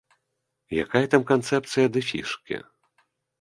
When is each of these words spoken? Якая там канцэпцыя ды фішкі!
Якая 0.83 1.01
там 1.15 1.23
канцэпцыя 1.33 1.87
ды 1.99 2.05
фішкі! 2.09 2.57